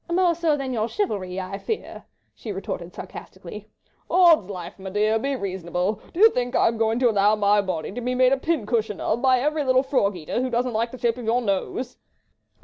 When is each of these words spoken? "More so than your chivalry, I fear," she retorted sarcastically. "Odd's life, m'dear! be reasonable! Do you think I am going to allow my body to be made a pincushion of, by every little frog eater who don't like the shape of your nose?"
"More 0.11 0.33
so 0.33 0.57
than 0.57 0.73
your 0.73 0.89
chivalry, 0.89 1.39
I 1.39 1.59
fear," 1.59 2.05
she 2.33 2.51
retorted 2.51 2.91
sarcastically. 2.95 3.69
"Odd's 4.09 4.49
life, 4.49 4.79
m'dear! 4.79 5.19
be 5.21 5.35
reasonable! 5.35 6.01
Do 6.11 6.19
you 6.19 6.31
think 6.31 6.55
I 6.55 6.67
am 6.69 6.79
going 6.79 6.97
to 7.01 7.09
allow 7.11 7.35
my 7.35 7.61
body 7.61 7.91
to 7.91 8.01
be 8.01 8.15
made 8.15 8.33
a 8.33 8.37
pincushion 8.37 8.99
of, 8.99 9.21
by 9.21 9.39
every 9.39 9.63
little 9.63 9.83
frog 9.83 10.15
eater 10.17 10.41
who 10.41 10.49
don't 10.49 10.73
like 10.73 10.89
the 10.89 10.97
shape 10.97 11.17
of 11.19 11.25
your 11.25 11.39
nose?" 11.43 11.97